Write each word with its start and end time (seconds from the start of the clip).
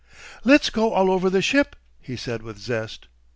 "Let's 0.43 0.71
go 0.71 0.93
all 0.93 1.11
over 1.11 1.29
the 1.29 1.43
ship," 1.43 1.75
he 2.01 2.15
said 2.15 2.41
with 2.41 2.57
zest. 2.57 3.07